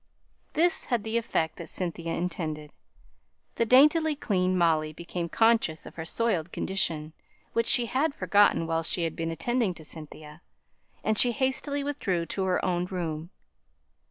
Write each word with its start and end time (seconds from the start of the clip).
This 0.53 0.85
had 0.85 1.03
the 1.03 1.15
effect 1.19 1.57
that 1.57 1.69
Cynthia 1.69 2.15
intended; 2.15 2.71
the 3.53 3.67
daintily 3.67 4.15
clean 4.15 4.57
Molly 4.57 4.93
became 4.93 5.29
conscious 5.29 5.85
of 5.85 5.93
her 5.93 6.05
soiled 6.05 6.51
condition, 6.51 7.13
which 7.53 7.67
she 7.67 7.85
had 7.85 8.15
forgotten 8.15 8.65
while 8.65 8.81
she 8.81 9.03
had 9.03 9.15
been 9.15 9.29
attending 9.29 9.75
to 9.75 9.85
Cynthia, 9.85 10.41
and 11.03 11.19
she 11.19 11.33
hastily 11.33 11.83
withdrew 11.83 12.25
to 12.25 12.45
her 12.45 12.65
own 12.65 12.85
room. 12.87 13.29